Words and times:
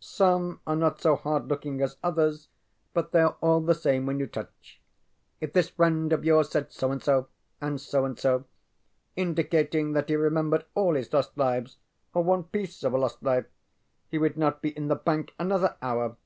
Some 0.00 0.58
are 0.66 0.74
not 0.74 1.02
so 1.02 1.16
hard 1.16 1.48
looking 1.48 1.82
as 1.82 1.98
others, 2.02 2.48
but 2.94 3.12
they 3.12 3.20
are 3.20 3.36
all 3.42 3.60
the 3.60 3.74
same 3.74 4.06
when 4.06 4.18
you 4.18 4.26
touch. 4.26 4.80
If 5.38 5.52
this 5.52 5.68
friend 5.68 6.14
of 6.14 6.24
yours 6.24 6.48
said 6.48 6.72
so 6.72 6.90
and 6.92 7.02
so 7.02 7.28
and 7.60 7.78
so 7.78 8.02
and 8.06 8.18
so, 8.18 8.46
indicating 9.16 9.92
that 9.92 10.08
he 10.08 10.16
remembered 10.16 10.64
all 10.74 10.94
his 10.94 11.12
lost 11.12 11.36
lives, 11.36 11.76
or 12.14 12.24
one 12.24 12.44
piece 12.44 12.82
of 12.84 12.94
a 12.94 12.98
lost 12.98 13.22
life, 13.22 13.44
he 14.10 14.16
would 14.16 14.38
not 14.38 14.62
be 14.62 14.70
in 14.74 14.88
the 14.88 14.96
bank 14.96 15.34
another 15.38 15.76
hour. 15.82 16.16